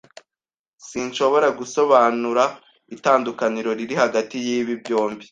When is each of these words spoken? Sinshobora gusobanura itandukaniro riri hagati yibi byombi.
Sinshobora 0.87 1.47
gusobanura 1.59 2.43
itandukaniro 2.95 3.69
riri 3.79 3.95
hagati 4.03 4.35
yibi 4.45 4.73
byombi. 4.81 5.25